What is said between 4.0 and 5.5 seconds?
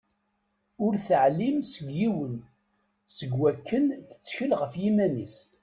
tettkel ɣef yiman-is.